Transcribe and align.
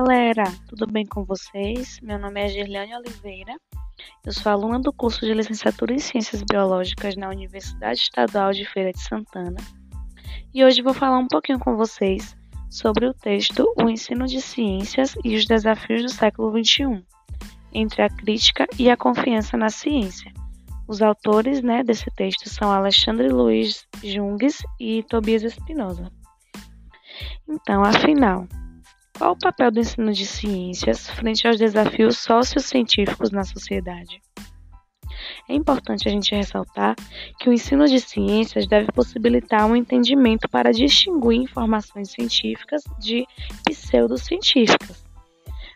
galera, 0.00 0.44
tudo 0.68 0.86
bem 0.86 1.04
com 1.04 1.24
vocês? 1.24 1.98
Meu 2.00 2.20
nome 2.20 2.40
é 2.40 2.48
Gerliane 2.48 2.94
Oliveira, 2.94 3.52
eu 4.24 4.32
sou 4.32 4.52
aluna 4.52 4.78
do 4.78 4.92
curso 4.92 5.26
de 5.26 5.34
licenciatura 5.34 5.92
em 5.92 5.98
Ciências 5.98 6.40
Biológicas 6.48 7.16
na 7.16 7.28
Universidade 7.28 7.98
Estadual 7.98 8.52
de 8.52 8.64
Feira 8.64 8.92
de 8.92 9.00
Santana 9.00 9.56
e 10.54 10.64
hoje 10.64 10.82
vou 10.82 10.94
falar 10.94 11.18
um 11.18 11.26
pouquinho 11.26 11.58
com 11.58 11.76
vocês 11.76 12.36
sobre 12.70 13.06
o 13.06 13.12
texto 13.12 13.66
O 13.76 13.90
Ensino 13.90 14.24
de 14.26 14.40
Ciências 14.40 15.16
e 15.24 15.34
os 15.34 15.44
Desafios 15.46 16.02
do 16.02 16.10
Século 16.10 16.52
XXI, 16.64 17.04
entre 17.72 18.02
a 18.02 18.08
crítica 18.08 18.68
e 18.78 18.88
a 18.88 18.96
confiança 18.96 19.56
na 19.56 19.68
ciência. 19.68 20.32
Os 20.86 21.02
autores 21.02 21.60
né, 21.60 21.82
desse 21.82 22.08
texto 22.12 22.48
são 22.48 22.70
Alexandre 22.70 23.28
Luiz 23.30 23.84
Jungues 24.04 24.62
e 24.78 25.02
Tobias 25.02 25.42
Espinosa. 25.42 26.08
Então, 27.48 27.82
afinal, 27.82 28.46
qual 29.18 29.32
o 29.32 29.36
papel 29.38 29.72
do 29.72 29.80
ensino 29.80 30.12
de 30.12 30.24
ciências 30.24 31.10
frente 31.10 31.46
aos 31.48 31.58
desafios 31.58 32.18
sociocientíficos 32.18 33.32
na 33.32 33.42
sociedade? 33.42 34.22
É 35.48 35.54
importante 35.54 36.06
a 36.06 36.10
gente 36.10 36.32
ressaltar 36.34 36.94
que 37.40 37.50
o 37.50 37.52
ensino 37.52 37.86
de 37.88 37.98
ciências 37.98 38.68
deve 38.68 38.92
possibilitar 38.92 39.66
um 39.66 39.74
entendimento 39.74 40.48
para 40.48 40.72
distinguir 40.72 41.40
informações 41.40 42.12
científicas 42.12 42.82
de 43.00 43.26
pseudocientíficas. 43.64 45.04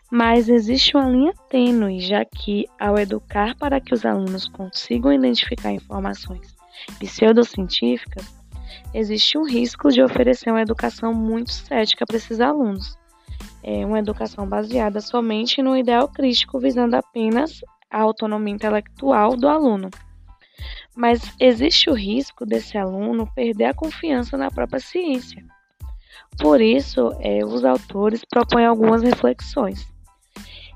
Mas 0.09 0.47
existe 0.47 0.95
uma 0.95 1.09
linha 1.09 1.33
tênue, 1.49 1.99
já 1.99 2.23
que, 2.23 2.65
ao 2.79 2.97
educar 2.97 3.57
para 3.57 3.81
que 3.81 3.93
os 3.93 4.05
alunos 4.05 4.47
consigam 4.47 5.11
identificar 5.11 5.73
informações 5.73 6.55
pseudocientíficas, 6.97 8.25
existe 8.93 9.37
um 9.37 9.45
risco 9.45 9.89
de 9.89 10.01
oferecer 10.01 10.49
uma 10.49 10.61
educação 10.61 11.13
muito 11.13 11.51
cética 11.51 12.05
para 12.05 12.17
esses 12.17 12.39
alunos. 12.39 13.02
É 13.61 13.85
uma 13.85 13.99
educação 13.99 14.47
baseada 14.47 14.99
somente 15.01 15.61
no 15.61 15.75
ideal 15.77 16.07
crítico, 16.07 16.59
visando 16.59 16.95
apenas 16.95 17.61
a 17.89 18.01
autonomia 18.01 18.53
intelectual 18.53 19.37
do 19.37 19.47
aluno. 19.47 19.89
Mas 20.95 21.21
existe 21.39 21.89
o 21.89 21.93
risco 21.93 22.45
desse 22.45 22.77
aluno 22.77 23.29
perder 23.33 23.65
a 23.65 23.73
confiança 23.73 24.37
na 24.37 24.51
própria 24.51 24.79
ciência. 24.79 25.43
Por 26.37 26.61
isso, 26.61 27.11
é, 27.19 27.45
os 27.45 27.63
autores 27.63 28.25
propõem 28.25 28.65
algumas 28.65 29.01
reflexões, 29.01 29.87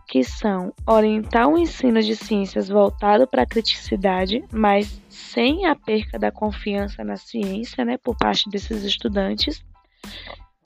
que 0.08 0.24
são 0.24 0.72
orientar 0.86 1.48
o 1.48 1.58
ensino 1.58 2.02
de 2.02 2.16
ciências 2.16 2.70
voltado 2.70 3.28
para 3.28 3.42
a 3.42 3.48
criticidade, 3.48 4.44
mas 4.52 5.02
sem 5.10 5.66
a 5.66 5.76
perca 5.76 6.20
da 6.20 6.32
confiança 6.32 7.04
na 7.04 7.18
ciência 7.18 7.84
né, 7.84 7.98
por 7.98 8.16
parte 8.16 8.50
desses 8.50 8.84
estudantes, 8.84 9.64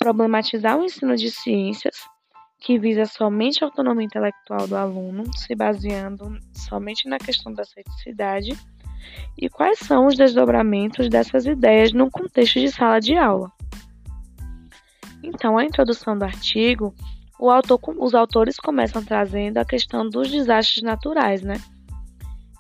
problematizar 0.02 0.80
o 0.80 0.84
ensino 0.84 1.16
de 1.16 1.30
ciências, 1.30 1.96
que 2.60 2.80
visa 2.80 3.06
somente 3.06 3.64
a 3.64 3.68
autonomia 3.68 4.06
intelectual 4.06 4.68
do 4.68 4.76
aluno, 4.76 5.24
se 5.38 5.54
baseando 5.54 6.40
somente 6.54 7.08
na 7.08 7.20
questão 7.20 7.54
da 7.54 7.64
ceticidade, 7.64 8.58
e 9.38 9.48
quais 9.48 9.78
são 9.78 10.08
os 10.08 10.16
desdobramentos 10.16 11.08
dessas 11.08 11.46
ideias 11.46 11.94
num 11.94 12.10
contexto 12.10 12.60
de 12.60 12.72
sala 12.72 13.00
de 13.00 13.16
aula. 13.16 13.52
Então, 15.22 15.56
a 15.56 15.64
introdução 15.64 16.18
do 16.18 16.24
artigo, 16.24 16.96
autor, 17.40 17.80
os 18.00 18.16
autores 18.16 18.58
começam 18.58 19.04
trazendo 19.04 19.60
a 19.60 19.66
questão 19.66 20.10
dos 20.10 20.32
desastres 20.32 20.84
naturais, 20.84 21.44
né? 21.44 21.62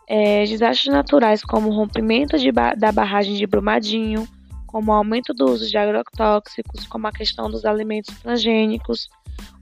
É, 0.07 0.43
desastres 0.43 0.93
naturais 0.93 1.43
como 1.43 1.71
rompimento 1.71 2.37
ba 2.51 2.75
da 2.75 2.91
barragem 2.91 3.33
de 3.33 3.47
Brumadinho, 3.47 4.27
como 4.71 4.91
o 4.91 4.95
aumento 4.95 5.33
do 5.33 5.45
uso 5.45 5.69
de 5.69 5.77
agrotóxicos, 5.77 6.87
como 6.87 7.05
a 7.07 7.11
questão 7.11 7.49
dos 7.49 7.65
alimentos 7.65 8.15
transgênicos, 8.19 9.09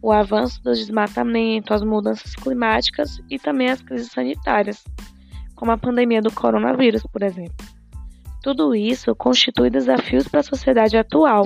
o 0.02 0.12
avanço 0.12 0.62
do 0.64 0.72
desmatamento, 0.72 1.74
as 1.74 1.82
mudanças 1.82 2.36
climáticas 2.36 3.20
e 3.30 3.39
também 3.39 3.70
as 3.70 3.82
crises 3.82 4.11
sanitárias, 4.11 4.83
como 5.56 5.72
a 5.72 5.78
pandemia 5.78 6.22
do 6.22 6.32
coronavírus, 6.32 7.04
por 7.11 7.23
exemplo. 7.23 7.66
Tudo 8.44 8.76
isso 8.76 9.14
constitui 9.16 9.70
desafios 9.70 10.28
para 10.28 10.42
a 10.42 10.44
sociedade 10.44 10.95
atual, 10.95 11.45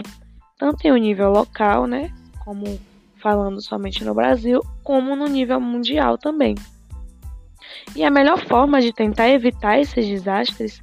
tanto 0.58 0.86
em 0.86 0.92
um 0.92 0.98
nível 0.98 1.32
local, 1.32 1.88
né, 1.88 2.14
como 2.44 2.80
falando 3.18 3.62
somente 3.62 4.04
no 4.04 4.14
Brasil, 4.14 4.62
como 4.84 5.16
no 5.16 5.28
nível 5.28 5.60
mundial 5.60 6.18
também. 6.18 6.56
E 7.96 8.04
a 8.04 8.12
melhor 8.12 8.46
forma 8.46 8.82
de 8.82 8.92
tentar 8.92 9.30
evitar 9.30 9.80
esses 9.80 10.06
desastres, 10.06 10.83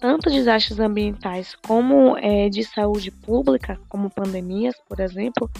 tanto 0.00 0.30
desastres 0.30 0.78
ambientais 0.78 1.56
como 1.66 2.16
é, 2.18 2.48
de 2.48 2.64
saúde 2.64 3.10
pública, 3.10 3.78
como 3.88 4.10
pandemias, 4.10 4.74
por 4.88 5.00
exemplo, 5.00 5.50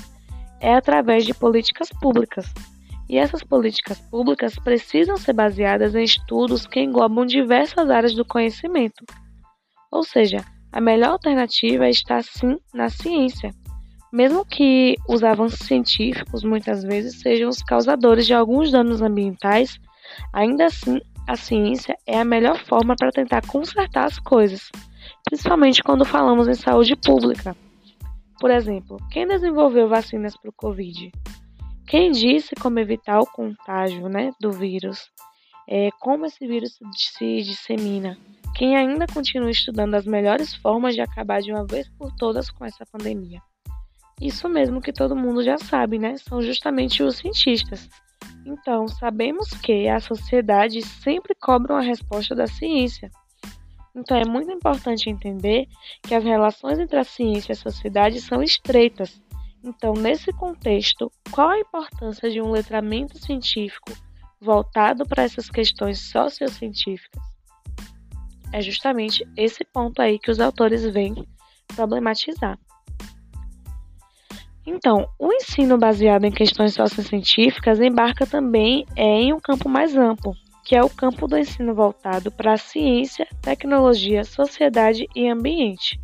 é 0.60 0.74
através 0.74 1.24
de 1.24 1.34
políticas 1.34 1.88
públicas. 2.00 2.52
E 3.08 3.16
essas 3.16 3.42
políticas 3.42 3.98
públicas 3.98 4.54
precisam 4.56 5.16
ser 5.16 5.32
baseadas 5.32 5.94
em 5.94 6.04
estudos 6.04 6.66
que 6.66 6.80
englobam 6.80 7.24
diversas 7.24 7.90
áreas 7.90 8.14
do 8.14 8.24
conhecimento. 8.24 9.04
Ou 9.90 10.04
seja, 10.04 10.44
a 10.70 10.80
melhor 10.80 11.12
alternativa 11.12 11.86
é 11.86 11.90
estar 11.90 12.22
sim 12.22 12.58
na 12.74 12.90
ciência, 12.90 13.50
mesmo 14.12 14.44
que 14.44 14.96
os 15.08 15.22
avanços 15.22 15.66
científicos 15.66 16.44
muitas 16.44 16.82
vezes 16.82 17.20
sejam 17.20 17.48
os 17.48 17.62
causadores 17.62 18.26
de 18.26 18.34
alguns 18.34 18.70
danos 18.70 19.00
ambientais, 19.00 19.78
ainda 20.32 20.66
assim 20.66 21.00
a 21.28 21.36
ciência 21.36 21.94
é 22.06 22.18
a 22.18 22.24
melhor 22.24 22.58
forma 22.64 22.96
para 22.96 23.12
tentar 23.12 23.46
consertar 23.46 24.06
as 24.06 24.18
coisas, 24.18 24.70
principalmente 25.28 25.82
quando 25.82 26.02
falamos 26.02 26.48
em 26.48 26.54
saúde 26.54 26.96
pública. 26.96 27.54
Por 28.40 28.50
exemplo, 28.50 28.96
quem 29.10 29.26
desenvolveu 29.26 29.86
vacinas 29.90 30.34
para 30.38 30.48
o 30.48 30.54
Covid? 30.54 31.12
Quem 31.86 32.12
disse 32.12 32.54
como 32.54 32.78
evitar 32.78 33.20
o 33.20 33.26
contágio 33.26 34.08
né, 34.08 34.30
do 34.40 34.50
vírus? 34.50 35.10
É, 35.68 35.90
como 36.00 36.24
esse 36.24 36.46
vírus 36.46 36.78
se 36.96 37.42
dissemina? 37.42 38.16
Quem 38.54 38.74
ainda 38.74 39.06
continua 39.06 39.50
estudando 39.50 39.96
as 39.96 40.06
melhores 40.06 40.54
formas 40.54 40.94
de 40.94 41.02
acabar 41.02 41.42
de 41.42 41.52
uma 41.52 41.66
vez 41.66 41.90
por 41.90 42.10
todas 42.16 42.50
com 42.50 42.64
essa 42.64 42.86
pandemia? 42.90 43.42
Isso 44.18 44.48
mesmo 44.48 44.80
que 44.80 44.94
todo 44.94 45.14
mundo 45.14 45.42
já 45.44 45.58
sabe, 45.58 45.98
né? 45.98 46.16
São 46.16 46.40
justamente 46.40 47.02
os 47.02 47.18
cientistas. 47.18 47.86
Então, 48.48 48.88
sabemos 48.88 49.50
que 49.50 49.88
a 49.88 50.00
sociedade 50.00 50.80
sempre 50.80 51.34
cobra 51.34 51.74
uma 51.74 51.82
resposta 51.82 52.34
da 52.34 52.46
ciência. 52.46 53.10
Então, 53.94 54.16
é 54.16 54.24
muito 54.24 54.50
importante 54.50 55.10
entender 55.10 55.68
que 56.02 56.14
as 56.14 56.24
relações 56.24 56.78
entre 56.78 56.98
a 56.98 57.04
ciência 57.04 57.52
e 57.52 57.54
a 57.54 57.56
sociedade 57.56 58.22
são 58.22 58.42
estreitas. 58.42 59.20
Então, 59.62 59.92
nesse 59.92 60.32
contexto, 60.32 61.12
qual 61.30 61.50
a 61.50 61.60
importância 61.60 62.30
de 62.30 62.40
um 62.40 62.50
letramento 62.50 63.18
científico 63.18 63.92
voltado 64.40 65.04
para 65.06 65.24
essas 65.24 65.50
questões 65.50 66.00
sociocientíficas? 66.10 67.22
É 68.50 68.62
justamente 68.62 69.28
esse 69.36 69.62
ponto 69.62 70.00
aí 70.00 70.18
que 70.18 70.30
os 70.30 70.40
autores 70.40 70.84
vêm 70.84 71.14
problematizar. 71.76 72.58
Então, 74.70 75.08
o 75.18 75.32
ensino 75.32 75.78
baseado 75.78 76.24
em 76.24 76.30
questões 76.30 76.74
sociocientíficas 76.74 77.80
embarca 77.80 78.26
também 78.26 78.84
em 78.94 79.32
um 79.32 79.40
campo 79.40 79.66
mais 79.66 79.96
amplo, 79.96 80.34
que 80.62 80.76
é 80.76 80.84
o 80.84 80.90
campo 80.90 81.26
do 81.26 81.38
ensino 81.38 81.74
voltado 81.74 82.30
para 82.30 82.52
a 82.52 82.58
ciência, 82.58 83.26
tecnologia, 83.40 84.22
sociedade 84.24 85.06
e 85.16 85.26
ambiente, 85.26 85.98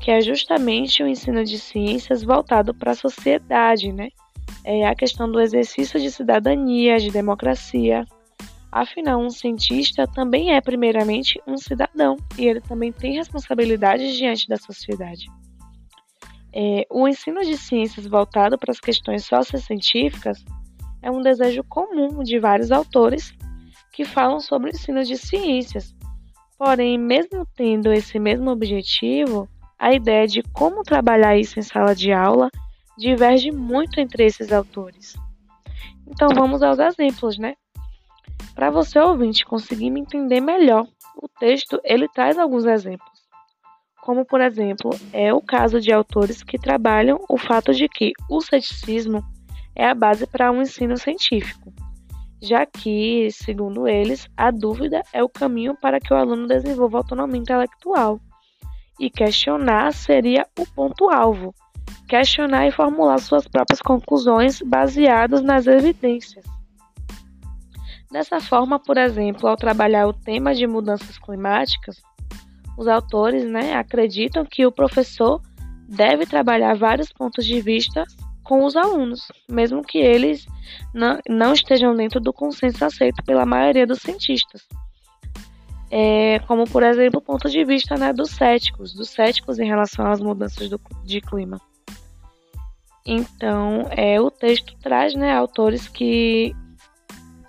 que 0.00 0.08
é 0.08 0.20
justamente 0.20 1.02
o 1.02 1.08
ensino 1.08 1.42
de 1.44 1.58
ciências 1.58 2.22
voltado 2.22 2.72
para 2.72 2.92
a 2.92 2.94
sociedade, 2.94 3.92
né? 3.92 4.10
É 4.62 4.86
a 4.86 4.94
questão 4.94 5.28
do 5.28 5.40
exercício 5.40 5.98
de 5.98 6.12
cidadania, 6.12 6.96
de 6.96 7.10
democracia. 7.10 8.06
Afinal, 8.70 9.20
um 9.20 9.30
cientista 9.30 10.06
também 10.06 10.54
é 10.54 10.60
primeiramente 10.60 11.42
um 11.44 11.58
cidadão 11.58 12.16
e 12.38 12.46
ele 12.46 12.60
também 12.60 12.92
tem 12.92 13.16
responsabilidades 13.16 14.16
diante 14.16 14.46
da 14.46 14.56
sociedade. 14.56 15.26
É, 16.52 16.86
o 16.90 17.06
ensino 17.06 17.42
de 17.42 17.56
ciências 17.56 18.06
voltado 18.06 18.58
para 18.58 18.72
as 18.72 18.80
questões 18.80 19.24
sociocientíficas 19.24 20.44
é 21.02 21.10
um 21.10 21.22
desejo 21.22 21.62
comum 21.64 22.22
de 22.22 22.38
vários 22.38 22.72
autores 22.72 23.32
que 23.92 24.04
falam 24.04 24.40
sobre 24.40 24.70
o 24.70 24.74
ensino 24.74 25.04
de 25.04 25.16
ciências. 25.16 25.94
Porém, 26.58 26.98
mesmo 26.98 27.46
tendo 27.56 27.92
esse 27.92 28.18
mesmo 28.18 28.50
objetivo, 28.50 29.48
a 29.78 29.94
ideia 29.94 30.26
de 30.26 30.42
como 30.52 30.82
trabalhar 30.82 31.36
isso 31.38 31.58
em 31.58 31.62
sala 31.62 31.94
de 31.94 32.12
aula 32.12 32.50
diverge 32.98 33.50
muito 33.50 33.98
entre 33.98 34.26
esses 34.26 34.52
autores. 34.52 35.14
Então 36.06 36.28
vamos 36.34 36.62
aos 36.62 36.78
exemplos, 36.78 37.38
né? 37.38 37.54
Para 38.54 38.70
você 38.70 38.98
ouvinte 38.98 39.44
conseguir 39.44 39.90
me 39.90 40.00
entender 40.00 40.40
melhor, 40.40 40.86
o 41.16 41.28
texto 41.28 41.80
ele 41.82 42.08
traz 42.08 42.38
alguns 42.38 42.66
exemplos. 42.66 43.09
Como 44.02 44.24
por 44.24 44.40
exemplo, 44.40 44.90
é 45.12 45.32
o 45.32 45.40
caso 45.40 45.80
de 45.80 45.92
autores 45.92 46.42
que 46.42 46.58
trabalham 46.58 47.24
o 47.28 47.36
fato 47.38 47.72
de 47.72 47.88
que 47.88 48.12
o 48.28 48.40
ceticismo 48.40 49.24
é 49.74 49.86
a 49.86 49.94
base 49.94 50.26
para 50.26 50.50
um 50.50 50.62
ensino 50.62 50.96
científico 50.96 51.72
já 52.42 52.64
que, 52.64 53.30
segundo 53.30 53.86
eles, 53.86 54.28
a 54.36 54.50
dúvida 54.50 55.02
é 55.12 55.22
o 55.22 55.28
caminho 55.28 55.76
para 55.76 56.00
que 56.00 56.12
o 56.12 56.16
aluno 56.16 56.46
desenvolva 56.46 56.98
autonomia 56.98 57.40
intelectual. 57.40 58.18
E 58.98 59.10
questionar 59.10 59.92
seria 59.92 60.46
o 60.58 60.66
ponto-alvo, 60.66 61.54
questionar 62.08 62.66
e 62.66 62.72
formular 62.72 63.18
suas 63.18 63.46
próprias 63.46 63.80
conclusões 63.80 64.60
baseadas 64.62 65.42
nas 65.42 65.66
evidências. 65.66 66.44
Dessa 68.10 68.40
forma, 68.40 68.78
por 68.78 68.96
exemplo, 68.96 69.48
ao 69.48 69.56
trabalhar 69.56 70.06
o 70.06 70.12
tema 70.12 70.54
de 70.54 70.66
mudanças 70.66 71.16
climáticas, 71.18 72.02
os 72.76 72.88
autores 72.88 73.44
né, 73.44 73.74
acreditam 73.74 74.44
que 74.44 74.66
o 74.66 74.72
professor 74.72 75.40
deve 75.88 76.24
trabalhar 76.26 76.76
vários 76.76 77.12
pontos 77.12 77.44
de 77.44 77.60
vista 77.60 78.04
com 78.42 78.64
os 78.64 78.76
alunos, 78.76 79.28
mesmo 79.48 79.82
que 79.82 79.98
eles 79.98 80.46
não, 80.94 81.18
não 81.28 81.52
estejam 81.52 81.94
dentro 81.94 82.20
do 82.20 82.32
consenso 82.32 82.84
aceito 82.84 83.22
pela 83.24 83.46
maioria 83.46 83.86
dos 83.86 84.00
cientistas. 84.00 84.66
É, 85.90 86.38
como, 86.46 86.64
por 86.70 86.84
exemplo, 86.84 87.18
o 87.18 87.22
ponto 87.22 87.50
de 87.50 87.64
vista 87.64 87.96
né, 87.96 88.12
dos 88.12 88.30
céticos, 88.30 88.94
dos 88.94 89.10
céticos 89.10 89.58
em 89.58 89.66
relação 89.66 90.06
às 90.06 90.20
mudanças 90.20 90.68
do, 90.68 90.80
de 91.04 91.20
clima. 91.20 91.60
Então, 93.04 93.88
é, 93.90 94.20
o 94.20 94.30
texto 94.30 94.76
traz 94.80 95.14
né, 95.14 95.34
autores 95.34 95.88
que 95.88 96.54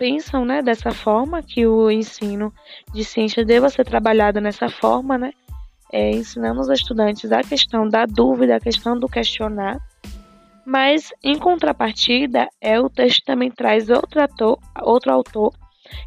pensam 0.02 0.44
né, 0.44 0.64
dessa 0.64 0.92
forma, 0.92 1.44
que 1.44 1.68
o 1.68 1.92
ensino 1.92 2.52
de 2.92 3.06
ciência 3.06 3.46
deva 3.46 3.70
ser 3.70 3.86
trabalhado 3.86 4.42
nessa 4.42 4.68
forma, 4.68 5.16
né, 5.16 5.32
é, 5.94 6.10
ensinando 6.10 6.60
os 6.60 6.70
estudantes 6.70 7.32
a 7.32 7.44
questão 7.44 7.88
da 7.88 8.08
dúvida, 8.08 8.56
a 8.56 8.60
questão 8.60 9.00
do 9.00 9.08
questionar, 9.08 9.80
mas 10.66 11.14
em 11.24 11.38
contrapartida, 11.38 12.50
é, 12.60 12.80
o 12.80 12.90
texto 12.90 13.24
também 13.26 13.52
traz 13.52 13.92
outro, 13.92 14.24
ator, 14.24 14.58
outro 14.82 15.12
autor 15.12 15.54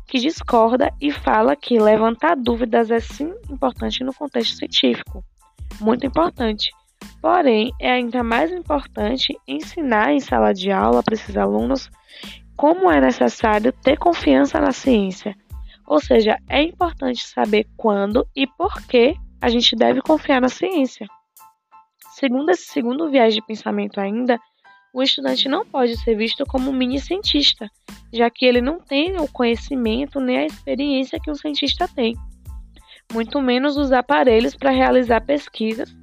que 0.08 0.19
discorda 0.19 0.93
e 1.00 1.12
fala 1.12 1.55
que 1.55 1.79
levantar 1.79 2.35
dúvidas 2.35 2.91
é 2.91 2.99
sim 2.99 3.32
importante 3.49 4.02
no 4.02 4.12
contexto 4.12 4.56
científico, 4.56 5.23
muito 5.81 6.05
importante. 6.05 6.73
Porém, 7.23 7.70
é 7.81 7.93
ainda 7.93 8.25
mais 8.25 8.50
importante 8.50 9.38
ensinar 9.46 10.12
em 10.12 10.19
sala 10.19 10.52
de 10.52 10.73
aula 10.73 11.00
para 11.00 11.14
esses 11.14 11.37
alunos 11.37 11.88
como 12.56 12.91
é 12.91 13.01
necessário 13.01 13.73
ter 13.73 13.99
confiança 13.99 14.61
na 14.61 14.73
ciência. 14.73 15.37
Ou 15.87 16.01
seja, 16.01 16.39
é 16.49 16.62
importante 16.62 17.27
saber 17.27 17.67
quando 17.77 18.27
e 18.35 18.47
por 18.47 18.83
que 18.87 19.15
a 19.41 19.49
gente 19.49 19.77
deve 19.77 20.01
confiar 20.01 20.41
na 20.41 20.49
ciência. 20.49 21.06
Segundo 22.12 22.51
esse 22.51 22.67
segundo 22.67 23.11
viés 23.11 23.35
de 23.35 23.45
pensamento 23.45 24.01
ainda, 24.01 24.39
o 24.95 25.03
estudante 25.03 25.49
não 25.49 25.67
pode 25.67 25.97
ser 25.99 26.17
visto 26.17 26.47
como 26.47 26.71
um 26.71 26.73
mini 26.73 27.01
cientista, 27.01 27.69
já 28.12 28.31
que 28.31 28.47
ele 28.47 28.61
não 28.61 28.79
tem 28.79 29.19
o 29.19 29.27
conhecimento 29.27 30.21
nem 30.21 30.39
a 30.39 30.47
experiência 30.47 31.19
que 31.21 31.31
um 31.31 31.35
cientista 31.35 31.89
tem, 31.89 32.17
muito 33.12 33.41
menos 33.41 33.77
os 33.77 33.93
aparelhos 33.93 34.56
para 34.56 34.71
realizar 34.71 35.21
pesquisas 35.21 35.95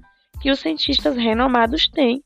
que 0.41 0.51
os 0.51 0.59
cientistas 0.59 1.15
renomados 1.15 1.87
têm. 1.87 2.23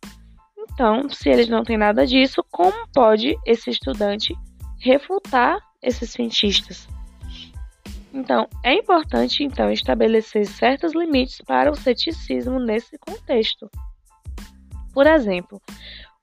Então, 0.76 1.10
se 1.10 1.30
eles 1.30 1.48
não 1.48 1.64
têm 1.64 1.78
nada 1.78 2.06
disso, 2.06 2.44
como 2.52 2.86
pode 2.94 3.34
esse 3.46 3.70
estudante 3.70 4.36
refutar 4.78 5.58
esses 5.82 6.10
cientistas? 6.10 6.86
Então, 8.14 8.46
é 8.62 8.74
importante 8.74 9.42
então 9.42 9.72
estabelecer 9.72 10.46
certos 10.46 10.94
limites 10.94 11.40
para 11.48 11.72
o 11.72 11.76
ceticismo 11.78 12.60
nesse 12.60 12.98
contexto. 12.98 13.72
Por 14.94 15.08
exemplo, 15.08 15.62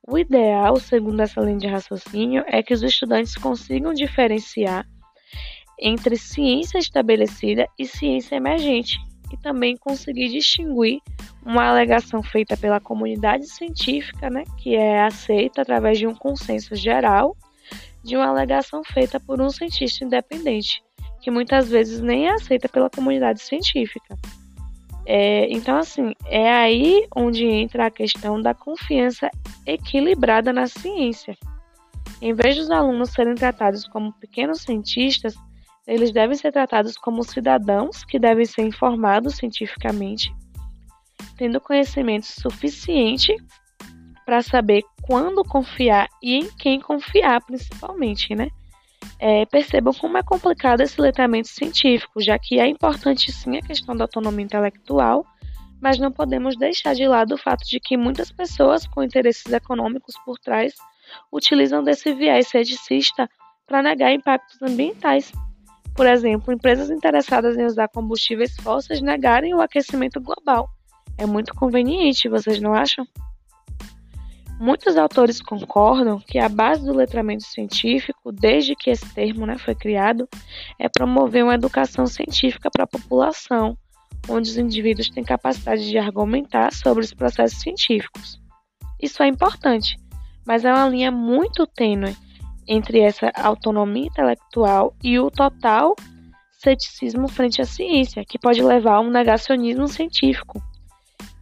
o 0.06 0.18
ideal, 0.18 0.76
segundo 0.76 1.20
essa 1.20 1.40
linha 1.40 1.58
de 1.58 1.66
raciocínio, 1.66 2.44
é 2.46 2.62
que 2.62 2.74
os 2.74 2.82
estudantes 2.82 3.34
consigam 3.36 3.94
diferenciar 3.94 4.86
entre 5.80 6.14
ciência 6.16 6.76
estabelecida 6.76 7.66
e 7.78 7.86
ciência 7.86 8.36
emergente, 8.36 8.98
e 9.32 9.36
também 9.36 9.76
conseguir 9.76 10.28
distinguir 10.28 11.00
uma 11.44 11.66
alegação 11.68 12.22
feita 12.22 12.56
pela 12.56 12.78
comunidade 12.78 13.46
científica, 13.46 14.28
né, 14.28 14.44
que 14.58 14.74
é 14.74 15.02
aceita 15.02 15.62
através 15.62 15.98
de 15.98 16.06
um 16.06 16.14
consenso 16.14 16.76
geral, 16.76 17.36
de 18.04 18.16
uma 18.16 18.26
alegação 18.26 18.82
feita 18.84 19.18
por 19.18 19.40
um 19.40 19.50
cientista 19.50 20.04
independente, 20.04 20.82
que 21.20 21.30
muitas 21.30 21.68
vezes 21.68 22.00
nem 22.00 22.26
é 22.26 22.32
aceita 22.32 22.68
pela 22.68 22.90
comunidade 22.90 23.40
científica. 23.40 24.16
É, 25.04 25.48
então, 25.50 25.78
assim, 25.78 26.14
é 26.26 26.52
aí 26.52 27.06
onde 27.14 27.44
entra 27.44 27.86
a 27.86 27.90
questão 27.90 28.40
da 28.40 28.54
confiança 28.54 29.30
equilibrada 29.66 30.52
na 30.52 30.66
ciência. 30.66 31.36
Em 32.20 32.32
vez 32.32 32.56
dos 32.56 32.70
alunos 32.70 33.10
serem 33.10 33.34
tratados 33.34 33.84
como 33.84 34.12
pequenos 34.12 34.62
cientistas, 34.62 35.34
eles 35.86 36.12
devem 36.12 36.36
ser 36.36 36.52
tratados 36.52 36.96
como 36.96 37.22
cidadãos 37.22 38.04
que 38.04 38.18
devem 38.18 38.46
ser 38.46 38.62
informados 38.62 39.36
cientificamente, 39.36 40.34
tendo 41.36 41.60
conhecimento 41.60 42.26
suficiente 42.26 43.34
para 44.24 44.42
saber 44.42 44.82
quando 45.02 45.42
confiar 45.44 46.08
e 46.22 46.36
em 46.36 46.50
quem 46.56 46.80
confiar, 46.80 47.40
principalmente, 47.44 48.34
né? 48.34 48.48
é, 49.18 49.46
percebam 49.46 49.92
como 49.94 50.18
é 50.18 50.22
complicado 50.22 50.80
esse 50.80 51.00
letramento 51.00 51.48
científico, 51.48 52.20
já 52.20 52.38
que 52.38 52.58
é 52.58 52.66
importante 52.66 53.30
sim 53.32 53.56
a 53.56 53.62
questão 53.62 53.96
da 53.96 54.04
autonomia 54.04 54.44
intelectual, 54.44 55.24
mas 55.80 55.98
não 55.98 56.12
podemos 56.12 56.56
deixar 56.56 56.94
de 56.94 57.06
lado 57.06 57.34
o 57.34 57.38
fato 57.38 57.64
de 57.64 57.80
que 57.80 57.96
muitas 57.96 58.30
pessoas 58.30 58.86
com 58.86 59.02
interesses 59.02 59.46
econômicos 59.52 60.14
por 60.24 60.38
trás 60.38 60.74
utilizam 61.32 61.82
desse 61.82 62.12
viés 62.14 62.48
ceticista 62.48 63.28
para 63.66 63.82
negar 63.82 64.12
impactos 64.12 64.60
ambientais. 64.62 65.32
Por 65.94 66.06
exemplo, 66.06 66.52
empresas 66.52 66.90
interessadas 66.90 67.56
em 67.56 67.64
usar 67.64 67.88
combustíveis 67.88 68.56
fósseis 68.56 69.00
negarem 69.00 69.54
o 69.54 69.60
aquecimento 69.60 70.20
global. 70.20 70.70
É 71.18 71.26
muito 71.26 71.54
conveniente, 71.54 72.28
vocês 72.28 72.60
não 72.60 72.72
acham? 72.72 73.06
Muitos 74.58 74.96
autores 74.96 75.42
concordam 75.42 76.20
que 76.20 76.38
a 76.38 76.48
base 76.48 76.84
do 76.84 76.94
letramento 76.94 77.42
científico, 77.42 78.30
desde 78.30 78.76
que 78.76 78.90
esse 78.90 79.12
termo 79.12 79.44
né, 79.44 79.58
foi 79.58 79.74
criado, 79.74 80.28
é 80.78 80.88
promover 80.88 81.42
uma 81.42 81.54
educação 81.54 82.06
científica 82.06 82.70
para 82.70 82.84
a 82.84 82.86
população, 82.86 83.76
onde 84.28 84.50
os 84.50 84.56
indivíduos 84.56 85.10
têm 85.10 85.24
capacidade 85.24 85.88
de 85.88 85.98
argumentar 85.98 86.72
sobre 86.72 87.04
os 87.04 87.12
processos 87.12 87.60
científicos. 87.60 88.40
Isso 89.00 89.22
é 89.22 89.26
importante, 89.26 89.96
mas 90.46 90.64
é 90.64 90.72
uma 90.72 90.88
linha 90.88 91.10
muito 91.10 91.66
tênue 91.66 92.16
entre 92.66 93.00
essa 93.00 93.32
autonomia 93.34 94.06
intelectual 94.06 94.94
e 95.02 95.18
o 95.18 95.30
total 95.30 95.94
ceticismo 96.52 97.28
frente 97.28 97.60
à 97.60 97.64
ciência, 97.64 98.24
que 98.24 98.38
pode 98.38 98.62
levar 98.62 98.94
a 98.94 99.00
um 99.00 99.10
negacionismo 99.10 99.88
científico 99.88 100.62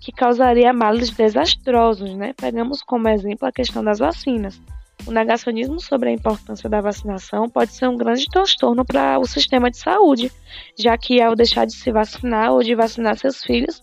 que 0.01 0.11
causaria 0.11 0.73
males 0.73 1.11
desastrosos, 1.11 2.15
né? 2.15 2.33
Pegamos 2.33 2.83
como 2.83 3.09
exemplo 3.09 3.47
a 3.47 3.53
questão 3.53 3.85
das 3.85 3.99
vacinas. 3.99 4.61
O 5.07 5.11
negacionismo 5.11 5.79
sobre 5.79 6.09
a 6.09 6.12
importância 6.12 6.69
da 6.69 6.81
vacinação 6.81 7.49
pode 7.49 7.73
ser 7.73 7.89
um 7.89 7.97
grande 7.97 8.27
transtorno 8.27 8.85
para 8.85 9.19
o 9.19 9.27
sistema 9.27 9.71
de 9.71 9.77
saúde, 9.77 10.33
já 10.79 10.97
que 10.97 11.21
ao 11.21 11.35
deixar 11.35 11.67
de 11.67 11.75
se 11.75 11.93
vacinar 11.93 12.53
ou 12.53 12.62
de 12.62 12.75
vacinar 12.75 13.17
seus 13.17 13.43
filhos, 13.43 13.83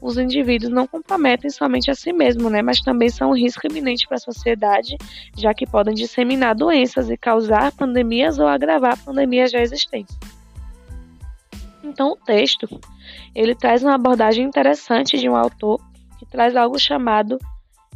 os 0.00 0.18
indivíduos 0.18 0.70
não 0.70 0.86
comprometem 0.86 1.50
somente 1.50 1.90
a 1.90 1.94
si 1.94 2.12
mesmos, 2.12 2.50
né, 2.50 2.62
mas 2.62 2.80
também 2.80 3.08
são 3.08 3.30
um 3.30 3.34
risco 3.34 3.66
iminente 3.66 4.06
para 4.06 4.16
a 4.16 4.20
sociedade, 4.20 4.96
já 5.36 5.54
que 5.54 5.66
podem 5.66 5.94
disseminar 5.94 6.54
doenças 6.54 7.10
e 7.10 7.16
causar 7.16 7.72
pandemias 7.72 8.38
ou 8.38 8.46
agravar 8.46 9.02
pandemias 9.02 9.50
já 9.50 9.60
existentes. 9.60 10.16
Então, 11.82 12.12
o 12.12 12.16
texto 12.16 12.68
ele 13.34 13.54
traz 13.54 13.82
uma 13.82 13.94
abordagem 13.94 14.44
interessante 14.44 15.18
de 15.18 15.28
um 15.28 15.36
autor 15.36 15.80
que 16.18 16.26
traz 16.26 16.56
algo 16.56 16.78
chamado 16.78 17.38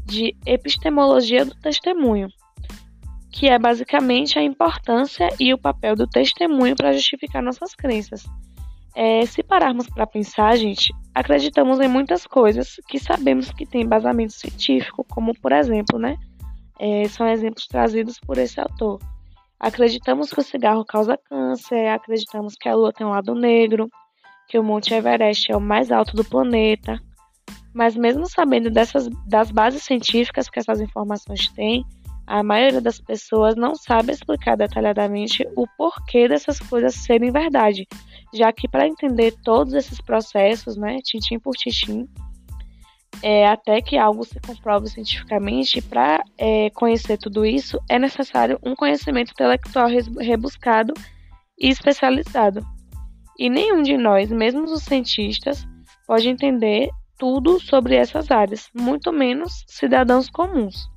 de 0.05 0.37
epistemologia 0.47 1.45
do 1.45 1.55
testemunho, 1.55 2.29
que 3.31 3.49
é 3.49 3.59
basicamente 3.59 4.39
a 4.39 4.43
importância 4.43 5.29
e 5.39 5.53
o 5.53 5.59
papel 5.59 5.95
do 5.97 6.07
testemunho 6.07 6.77
para 6.77 6.93
justificar 6.93 7.43
nossas 7.43 7.75
crenças. 7.75 8.25
É, 8.95 9.25
se 9.25 9.43
pararmos 9.43 9.89
para 9.89 10.07
pensar, 10.07 10.57
gente, 10.57 10.93
acreditamos 11.15 11.81
em 11.81 11.89
muitas 11.89 12.27
coisas 12.27 12.77
que 12.89 12.99
sabemos 12.99 13.51
que 13.51 13.67
tem 13.67 13.83
embasamento 13.83 14.33
científico, 14.33 15.05
como 15.05 15.35
por 15.41 15.53
exemplo, 15.53 15.99
né? 15.99 16.17
É, 16.79 17.07
são 17.09 17.29
exemplos 17.29 17.67
trazidos 17.67 18.19
por 18.19 18.39
esse 18.39 18.61
autor. 18.61 18.99
Acreditamos 19.59 20.33
que 20.33 20.41
o 20.41 20.43
cigarro 20.43 20.85
causa 20.85 21.19
câncer, 21.19 21.89
acreditamos 21.89 22.55
que 22.55 22.69
a 22.69 22.75
lua 22.75 22.93
tem 22.93 23.07
um 23.07 23.11
lado 23.11 23.35
negro, 23.35 23.89
que 24.49 24.59
o 24.59 24.63
Monte 24.63 24.95
Everest 24.95 25.53
é 25.53 25.57
o 25.57 25.61
mais 25.61 25.93
alto 25.93 26.17
do 26.17 26.25
planeta. 26.25 26.99
Mas 27.75 27.95
mesmo 27.95 28.27
sabendo 28.27 28.71
dessas 28.71 29.09
das 29.27 29.51
bases 29.51 29.83
científicas 29.83 30.49
que 30.49 30.59
essas 30.59 30.81
informações 30.81 31.49
têm, 31.53 31.85
a 32.27 32.43
maioria 32.43 32.81
das 32.81 33.01
pessoas 33.01 33.55
não 33.57 33.75
sabe 33.75 34.13
explicar 34.13 34.57
detalhadamente 34.57 35.47
o 35.57 35.67
porquê 35.77 36.29
dessas 36.29 36.59
coisas 36.61 36.95
serem 36.95 37.31
verdade, 37.31 37.87
já 38.33 38.53
que 38.53 38.69
para 38.69 38.87
entender 38.87 39.35
todos 39.45 39.75
esses 39.75 40.01
processos, 40.01 40.77
né, 40.77 40.99
tintim 41.03 41.39
por 41.39 41.55
tintim, 41.55 42.09
é, 43.23 43.47
até 43.47 43.81
que 43.81 43.99
algo 43.99 44.25
se 44.25 44.39
comprove 44.41 44.89
cientificamente, 44.89 45.83
para 45.83 46.23
é, 46.39 46.71
conhecer 46.71 47.19
tudo 47.19 47.45
isso, 47.45 47.79
é 47.89 47.99
necessário 47.99 48.59
um 48.63 48.75
conhecimento 48.75 49.33
intelectual 49.33 49.89
rebuscado 50.19 50.95
e 51.59 51.69
especializado. 51.69 52.65
E 53.39 53.51
nenhum 53.51 53.83
de 53.83 53.97
nós, 53.97 54.31
mesmo 54.31 54.65
os 54.65 54.83
cientistas, 54.83 55.67
pode 56.07 56.29
entender 56.29 56.89
tudo 57.19 57.61
sobre 57.61 57.97
essas 57.97 58.31
áreas, 58.31 58.71
muito 58.75 59.13
menos 59.13 59.65
cidadãos 59.67 60.31
comuns. 60.31 60.89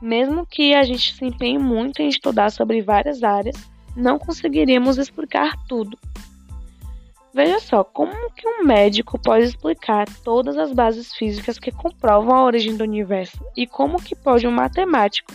Mesmo 0.00 0.46
que 0.46 0.74
a 0.74 0.82
gente 0.82 1.14
se 1.14 1.24
empenhe 1.24 1.58
muito 1.58 2.00
em 2.00 2.08
estudar 2.08 2.50
sobre 2.50 2.80
várias 2.82 3.22
áreas, 3.22 3.56
não 3.96 4.18
conseguiríamos 4.18 4.98
explicar 4.98 5.52
tudo. 5.68 5.98
Veja 7.34 7.58
só, 7.58 7.82
como 7.82 8.12
que 8.30 8.46
um 8.46 8.64
médico 8.64 9.18
pode 9.18 9.44
explicar 9.44 10.06
todas 10.22 10.56
as 10.56 10.72
bases 10.72 11.12
físicas 11.16 11.58
que 11.58 11.72
comprovam 11.72 12.32
a 12.32 12.44
origem 12.44 12.76
do 12.76 12.84
universo 12.84 13.44
e 13.56 13.66
como 13.66 14.00
que 14.00 14.14
pode 14.14 14.46
um 14.46 14.52
matemático 14.52 15.32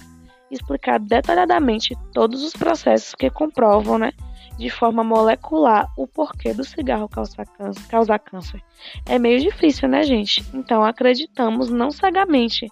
explicar 0.49 0.97
detalhadamente 0.97 1.97
todos 2.13 2.41
os 2.41 2.53
processos 2.53 3.13
que 3.13 3.29
comprovam, 3.29 3.97
né, 3.97 4.13
de 4.57 4.69
forma 4.69 5.03
molecular 5.03 5.91
o 5.97 6.07
porquê 6.07 6.53
do 6.53 6.63
cigarro 6.63 7.09
causar 7.09 7.45
câncer, 7.45 7.83
câncer. 8.23 8.63
É 9.05 9.19
meio 9.19 9.41
difícil, 9.41 9.89
né, 9.89 10.01
gente? 10.03 10.41
Então 10.53 10.85
acreditamos 10.85 11.69
não 11.69 11.91
cegamente, 11.91 12.65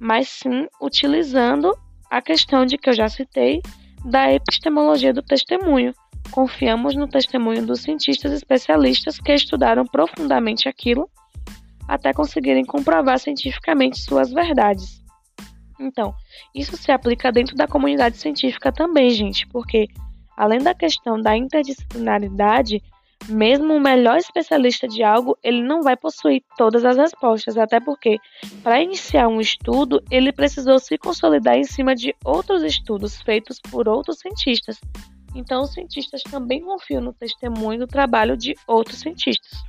mas 0.00 0.28
sim 0.28 0.66
utilizando 0.82 1.78
a 2.10 2.20
questão 2.20 2.66
de 2.66 2.76
que 2.76 2.90
eu 2.90 2.94
já 2.94 3.08
citei 3.08 3.62
da 4.04 4.32
epistemologia 4.32 5.14
do 5.14 5.22
testemunho, 5.22 5.94
Confiamos 6.30 6.96
no 6.96 7.06
testemunho 7.06 7.64
dos 7.64 7.82
cientistas 7.82 8.32
especialistas 8.32 9.18
que 9.18 9.32
estudaram 9.32 9.84
profundamente 9.86 10.68
aquilo 10.68 11.08
até 11.86 12.12
conseguirem 12.12 12.64
comprovar 12.64 13.18
cientificamente 13.18 14.00
suas 14.00 14.32
verdades. 14.32 15.02
Então, 15.78 16.14
isso 16.54 16.76
se 16.76 16.90
aplica 16.90 17.32
dentro 17.32 17.56
da 17.56 17.66
comunidade 17.66 18.16
científica 18.16 18.72
também, 18.72 19.10
gente, 19.10 19.46
porque 19.48 19.86
além 20.36 20.60
da 20.60 20.74
questão 20.74 21.20
da 21.20 21.36
interdisciplinaridade, 21.36 22.82
mesmo 23.28 23.74
o 23.74 23.80
melhor 23.80 24.18
especialista 24.18 24.86
de 24.86 25.02
algo, 25.02 25.36
ele 25.42 25.62
não 25.62 25.82
vai 25.82 25.96
possuir 25.96 26.42
todas 26.56 26.84
as 26.84 26.96
respostas, 26.96 27.56
até 27.56 27.80
porque, 27.80 28.18
para 28.62 28.82
iniciar 28.82 29.28
um 29.28 29.40
estudo, 29.40 30.02
ele 30.10 30.32
precisou 30.32 30.78
se 30.78 30.98
consolidar 30.98 31.56
em 31.56 31.64
cima 31.64 31.94
de 31.94 32.14
outros 32.24 32.62
estudos 32.62 33.20
feitos 33.22 33.60
por 33.70 33.88
outros 33.88 34.18
cientistas, 34.18 34.78
então, 35.34 35.62
os 35.62 35.72
cientistas 35.72 36.22
também 36.22 36.60
confiam 36.60 37.00
no 37.00 37.12
testemunho 37.12 37.80
do 37.80 37.86
trabalho 37.86 38.36
de 38.36 38.54
outros 38.66 39.00
cientistas. 39.00 39.62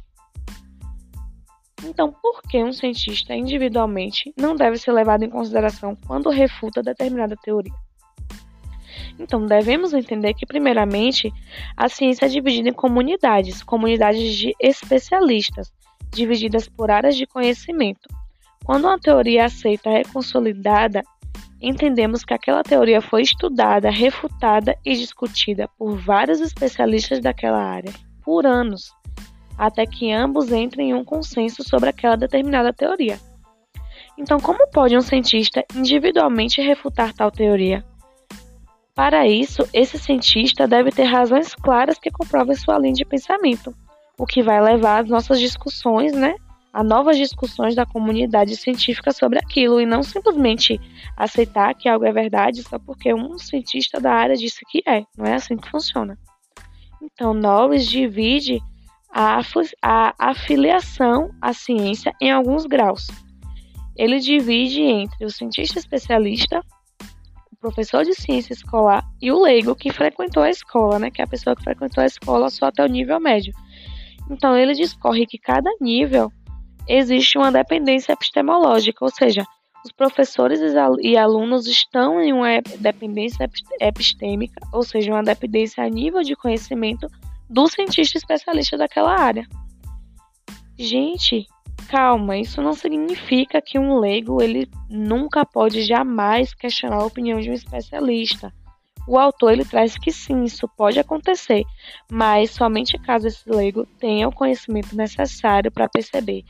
Então, 1.83 2.11
por 2.11 2.41
que 2.43 2.63
um 2.63 2.71
cientista 2.71 3.35
individualmente 3.35 4.33
não 4.37 4.55
deve 4.55 4.77
ser 4.77 4.91
levado 4.91 5.23
em 5.23 5.29
consideração 5.29 5.95
quando 6.07 6.29
refuta 6.29 6.81
determinada 6.81 7.35
teoria? 7.35 7.73
Então, 9.19 9.45
devemos 9.45 9.93
entender 9.93 10.33
que, 10.33 10.45
primeiramente, 10.45 11.31
a 11.75 11.87
ciência 11.89 12.25
é 12.25 12.29
dividida 12.29 12.69
em 12.69 12.73
comunidades, 12.73 13.63
comunidades 13.63 14.35
de 14.35 14.53
especialistas, 14.59 15.71
divididas 16.11 16.67
por 16.67 16.91
áreas 16.91 17.15
de 17.15 17.25
conhecimento. 17.25 18.07
Quando 18.63 18.85
uma 18.85 18.99
teoria 18.99 19.45
aceita 19.45 19.89
é 19.89 20.03
consolidada, 20.03 21.03
entendemos 21.67 22.23
que 22.23 22.33
aquela 22.33 22.63
teoria 22.63 23.01
foi 23.01 23.23
estudada, 23.23 23.89
refutada 23.89 24.77
e 24.85 24.95
discutida 24.95 25.67
por 25.77 25.97
vários 25.97 26.39
especialistas 26.39 27.19
daquela 27.19 27.61
área 27.61 27.91
por 28.23 28.45
anos, 28.45 28.91
até 29.57 29.85
que 29.85 30.11
ambos 30.11 30.51
entrem 30.51 30.89
em 30.89 30.93
um 30.93 31.03
consenso 31.03 31.63
sobre 31.67 31.89
aquela 31.89 32.15
determinada 32.15 32.71
teoria. 32.71 33.19
Então, 34.17 34.39
como 34.39 34.69
pode 34.71 34.95
um 34.95 35.01
cientista 35.01 35.63
individualmente 35.75 36.61
refutar 36.61 37.13
tal 37.13 37.31
teoria? 37.31 37.83
Para 38.93 39.27
isso, 39.27 39.67
esse 39.73 39.99
cientista 39.99 40.67
deve 40.67 40.89
ter 40.89 41.03
razões 41.03 41.53
claras 41.53 41.99
que 41.99 42.09
comprovem 42.09 42.55
sua 42.55 42.79
linha 42.79 42.93
de 42.93 43.05
pensamento, 43.05 43.75
o 44.17 44.25
que 44.25 44.41
vai 44.41 44.61
levar 44.61 45.03
às 45.03 45.09
nossas 45.09 45.39
discussões, 45.39 46.13
né, 46.13 46.35
a 46.75 46.83
novas 46.83 47.17
discussões 47.17 47.73
da 47.73 47.85
comunidade 47.85 48.57
científica 48.57 49.13
sobre 49.13 49.39
aquilo 49.39 49.79
e 49.79 49.85
não 49.85 50.03
simplesmente 50.03 50.77
aceitar 51.15 51.73
que 51.73 51.87
algo 51.87 52.03
é 52.03 52.11
verdade 52.11 52.63
só 52.63 52.77
porque 52.77 53.13
um 53.13 53.37
cientista 53.37 53.97
da 53.97 54.11
área 54.11 54.35
disse 54.35 54.59
que 54.67 54.83
é. 54.85 55.05
Não 55.17 55.25
é 55.25 55.35
assim 55.35 55.55
que 55.55 55.71
funciona. 55.71 56.19
Então, 57.01 57.33
Knowles 57.33 57.87
divide 57.87 58.59
a 59.09 59.39
afiliação 60.19 61.31
à 61.41 61.53
ciência 61.53 62.13
em 62.21 62.29
alguns 62.29 62.65
graus. 62.65 63.07
Ele 63.95 64.19
divide 64.19 64.81
entre 64.81 65.25
o 65.25 65.29
cientista 65.29 65.79
especialista, 65.79 66.59
o 67.53 67.55
professor 67.55 68.03
de 68.03 68.13
ciência 68.13 68.51
escolar 68.51 69.01
e 69.21 69.31
o 69.31 69.41
leigo 69.41 69.77
que 69.77 69.93
frequentou 69.93 70.43
a 70.43 70.49
escola, 70.49 70.99
né, 70.99 71.09
que 71.09 71.21
é 71.21 71.23
a 71.23 71.27
pessoa 71.27 71.55
que 71.55 71.63
frequentou 71.63 72.03
a 72.03 72.07
escola 72.07 72.49
só 72.49 72.65
até 72.65 72.83
o 72.83 72.89
nível 72.89 73.17
médio. 73.17 73.53
Então, 74.29 74.57
ele 74.57 74.73
discorre 74.73 75.25
que 75.25 75.37
cada 75.37 75.69
nível 75.79 76.29
existe 76.87 77.37
uma 77.37 77.51
dependência 77.51 78.13
epistemológica, 78.13 79.03
ou 79.03 79.11
seja, 79.11 79.45
os 79.85 79.91
professores 79.91 80.59
e 81.01 81.15
alunos 81.15 81.67
estão 81.67 82.19
em 82.19 82.33
uma 82.33 82.59
dependência 82.79 83.47
epistêmica, 83.79 84.59
ou 84.73 84.81
seja, 84.83 85.11
uma 85.11 85.23
dependência 85.23 85.83
a 85.83 85.89
nível 85.89 86.23
de 86.23 86.35
conhecimento 86.35 87.07
do 87.47 87.67
cientista 87.67 88.17
especialista 88.17 88.77
daquela 88.77 89.15
área. 89.15 89.47
Gente, 90.75 91.45
calma, 91.87 92.35
isso 92.35 92.63
não 92.63 92.73
significa 92.73 93.61
que 93.61 93.77
um 93.77 93.99
leigo 93.99 94.41
ele 94.41 94.67
nunca 94.89 95.45
pode 95.45 95.83
jamais 95.83 96.53
questionar 96.55 96.97
a 96.97 97.05
opinião 97.05 97.39
de 97.39 97.51
um 97.51 97.53
especialista. 97.53 98.51
O 99.07 99.19
autor 99.19 99.53
ele 99.53 99.65
traz 99.65 99.95
que 99.99 100.11
sim, 100.11 100.45
isso 100.45 100.67
pode 100.67 100.99
acontecer, 100.99 101.63
mas 102.11 102.49
somente 102.49 102.97
caso 102.97 103.27
esse 103.27 103.47
leigo 103.47 103.85
tenha 103.99 104.27
o 104.27 104.33
conhecimento 104.33 104.95
necessário 104.95 105.71
para 105.71 105.87
perceber 105.87 106.43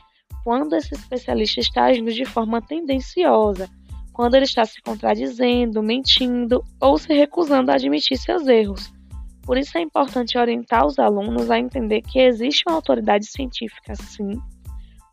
quando 0.46 0.76
esse 0.76 0.94
especialista 0.94 1.58
está 1.58 1.86
agindo 1.86 2.12
de 2.12 2.24
forma 2.24 2.62
tendenciosa, 2.62 3.68
quando 4.12 4.36
ele 4.36 4.44
está 4.44 4.64
se 4.64 4.80
contradizendo, 4.80 5.82
mentindo 5.82 6.64
ou 6.80 6.96
se 6.96 7.12
recusando 7.12 7.72
a 7.72 7.74
admitir 7.74 8.16
seus 8.16 8.46
erros. 8.46 8.92
Por 9.42 9.58
isso 9.58 9.76
é 9.76 9.80
importante 9.80 10.38
orientar 10.38 10.86
os 10.86 11.00
alunos 11.00 11.50
a 11.50 11.58
entender 11.58 12.00
que 12.00 12.20
existe 12.20 12.62
uma 12.68 12.76
autoridade 12.76 13.26
científica, 13.26 13.96
sim, 13.96 14.40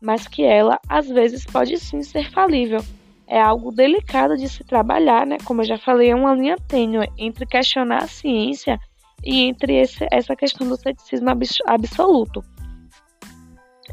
mas 0.00 0.28
que 0.28 0.44
ela 0.44 0.78
às 0.88 1.08
vezes 1.08 1.44
pode 1.44 1.78
sim 1.78 2.00
ser 2.04 2.30
falível. 2.30 2.78
É 3.26 3.40
algo 3.40 3.72
delicado 3.72 4.36
de 4.36 4.48
se 4.48 4.62
trabalhar, 4.62 5.26
né? 5.26 5.38
Como 5.44 5.62
eu 5.62 5.66
já 5.66 5.78
falei, 5.78 6.10
é 6.10 6.14
uma 6.14 6.32
linha 6.32 6.56
tênue 6.68 7.08
entre 7.18 7.44
questionar 7.44 8.04
a 8.04 8.06
ciência 8.06 8.78
e 9.24 9.42
entre 9.42 9.80
esse, 9.80 10.06
essa 10.12 10.36
questão 10.36 10.68
do 10.68 10.76
ceticismo 10.76 11.28
absoluto. 11.66 12.44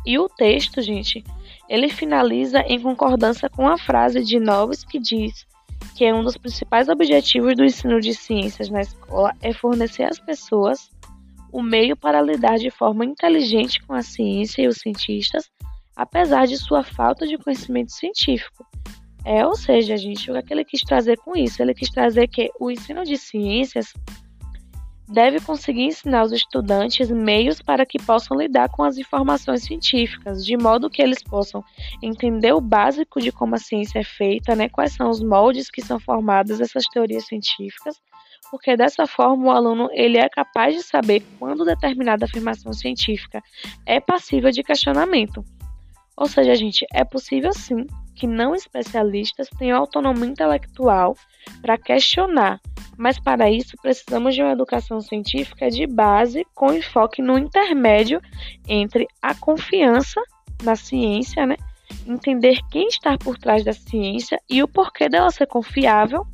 E 0.05 0.17
o 0.17 0.27
texto, 0.27 0.81
gente, 0.81 1.23
ele 1.69 1.89
finaliza 1.89 2.59
em 2.61 2.79
concordância 2.81 3.49
com 3.49 3.67
a 3.67 3.77
frase 3.77 4.23
de 4.23 4.39
Novos 4.39 4.83
que 4.83 4.99
diz 4.99 5.45
que 5.95 6.11
um 6.11 6.23
dos 6.23 6.37
principais 6.37 6.89
objetivos 6.89 7.55
do 7.55 7.63
ensino 7.63 7.99
de 7.99 8.13
ciências 8.13 8.69
na 8.69 8.81
escola 8.81 9.33
é 9.41 9.53
fornecer 9.53 10.03
às 10.03 10.19
pessoas 10.19 10.89
o 11.51 11.61
meio 11.61 11.97
para 11.97 12.21
lidar 12.21 12.57
de 12.57 12.69
forma 12.69 13.05
inteligente 13.05 13.81
com 13.83 13.93
a 13.93 14.01
ciência 14.01 14.61
e 14.61 14.67
os 14.67 14.77
cientistas, 14.77 15.49
apesar 15.95 16.47
de 16.47 16.57
sua 16.57 16.83
falta 16.83 17.27
de 17.27 17.37
conhecimento 17.37 17.91
científico. 17.91 18.65
É, 19.23 19.45
ou 19.45 19.55
seja, 19.55 19.97
gente, 19.97 20.31
o 20.31 20.43
que 20.43 20.53
ele 20.53 20.65
quis 20.65 20.81
trazer 20.81 21.17
com 21.17 21.35
isso? 21.35 21.61
Ele 21.61 21.73
quis 21.73 21.89
trazer 21.89 22.27
que 22.27 22.49
o 22.59 22.71
ensino 22.71 23.03
de 23.03 23.17
ciências 23.17 23.93
deve 25.11 25.41
conseguir 25.41 25.83
ensinar 25.83 26.23
os 26.23 26.31
estudantes 26.31 27.11
meios 27.11 27.61
para 27.61 27.85
que 27.85 28.01
possam 28.01 28.37
lidar 28.37 28.69
com 28.69 28.83
as 28.83 28.97
informações 28.97 29.63
científicas, 29.63 30.45
de 30.45 30.55
modo 30.55 30.89
que 30.89 31.01
eles 31.01 31.21
possam 31.21 31.63
entender 32.01 32.53
o 32.53 32.61
básico 32.61 33.19
de 33.19 33.31
como 33.31 33.55
a 33.55 33.57
ciência 33.57 33.99
é 33.99 34.03
feita, 34.03 34.55
né, 34.55 34.69
quais 34.69 34.93
são 34.93 35.09
os 35.09 35.21
moldes 35.21 35.69
que 35.69 35.81
são 35.81 35.99
formadas 35.99 36.61
essas 36.61 36.85
teorias 36.85 37.25
científicas, 37.25 38.01
porque 38.49 38.77
dessa 38.77 39.05
forma 39.05 39.47
o 39.47 39.51
aluno 39.51 39.89
ele 39.91 40.17
é 40.17 40.29
capaz 40.29 40.75
de 40.75 40.81
saber 40.81 41.21
quando 41.37 41.65
determinada 41.65 42.25
afirmação 42.25 42.71
científica 42.71 43.41
é 43.85 43.99
passível 43.99 44.49
de 44.49 44.63
questionamento. 44.63 45.43
Ou 46.15 46.27
seja, 46.27 46.55
gente, 46.55 46.85
é 46.93 47.03
possível 47.03 47.51
sim 47.53 47.85
que 48.21 48.27
não 48.27 48.53
especialistas 48.53 49.49
tenham 49.57 49.79
autonomia 49.79 50.29
intelectual 50.29 51.17
para 51.59 51.75
questionar 51.75 52.61
mas 53.01 53.19
para 53.19 53.49
isso 53.49 53.75
precisamos 53.81 54.35
de 54.35 54.43
uma 54.43 54.51
educação 54.51 55.01
científica 55.01 55.71
de 55.71 55.87
base 55.87 56.45
com 56.53 56.71
enfoque 56.71 57.19
no 57.19 57.35
intermédio 57.35 58.21
entre 58.67 59.07
a 59.19 59.33
confiança 59.33 60.21
na 60.61 60.75
ciência, 60.75 61.47
né? 61.47 61.55
entender 62.05 62.59
quem 62.69 62.87
está 62.87 63.17
por 63.17 63.39
trás 63.39 63.63
da 63.65 63.73
ciência 63.73 64.39
e 64.47 64.61
o 64.61 64.67
porquê 64.67 65.09
dela 65.09 65.31
ser 65.31 65.47
confiável 65.47 66.27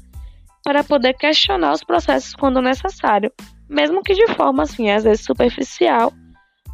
para 0.61 0.83
poder 0.83 1.13
questionar 1.13 1.71
os 1.71 1.85
processos 1.85 2.33
quando 2.35 2.61
necessário, 2.61 3.31
mesmo 3.69 4.03
que 4.03 4.13
de 4.13 4.27
forma 4.33 4.63
assim, 4.63 4.89
às 4.89 5.05
vezes 5.05 5.23
superficial, 5.23 6.11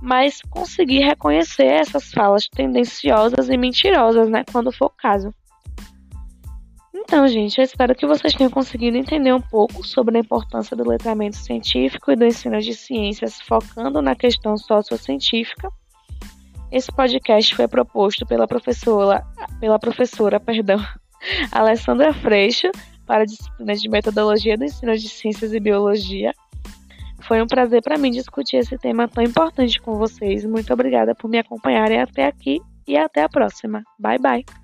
mas 0.04 0.42
conseguir 0.50 1.00
reconhecer 1.00 1.64
essas 1.64 2.12
falas 2.12 2.50
tendenciosas 2.50 3.48
e 3.48 3.56
mentirosas, 3.56 4.30
né, 4.30 4.44
quando 4.52 4.70
for 4.70 4.88
o 4.88 4.90
caso. 4.90 5.34
Então, 6.94 7.26
gente, 7.26 7.58
eu 7.58 7.64
espero 7.64 7.96
que 7.96 8.06
vocês 8.06 8.34
tenham 8.34 8.52
conseguido 8.52 8.98
entender 8.98 9.34
um 9.34 9.40
pouco 9.40 9.82
sobre 9.82 10.18
a 10.18 10.20
importância 10.20 10.76
do 10.76 10.88
letramento 10.88 11.38
científico 11.38 12.12
e 12.12 12.18
do 12.18 12.26
ensino 12.26 12.60
de 12.60 12.74
ciências, 12.74 13.40
focando 13.40 14.02
na 14.02 14.14
questão 14.14 14.58
sociocientífica. 14.58 15.72
Esse 16.70 16.92
podcast 16.92 17.56
foi 17.56 17.68
proposto 17.70 18.26
pela 18.26 18.46
professora, 18.46 19.26
pela 19.62 19.80
professora, 19.80 20.38
perdão, 20.38 20.86
Alessandra 21.50 22.14
Freixo, 22.14 22.70
para 23.06 23.24
a 23.24 23.26
disciplina 23.26 23.74
de 23.74 23.88
Metodologia 23.88 24.58
do 24.58 24.66
Ensino 24.66 24.98
de 24.98 25.08
Ciências 25.08 25.54
e 25.54 25.60
Biologia. 25.62 26.34
Foi 27.34 27.42
um 27.42 27.48
prazer 27.48 27.82
para 27.82 27.98
mim 27.98 28.12
discutir 28.12 28.58
esse 28.58 28.78
tema 28.78 29.08
tão 29.08 29.24
importante 29.24 29.82
com 29.82 29.98
vocês. 29.98 30.46
Muito 30.46 30.72
obrigada 30.72 31.16
por 31.16 31.28
me 31.28 31.40
acompanharem 31.40 32.00
até 32.00 32.28
aqui 32.28 32.62
e 32.88 32.96
até 32.96 33.24
a 33.24 33.28
próxima. 33.28 33.84
Bye 33.98 34.20
bye. 34.20 34.63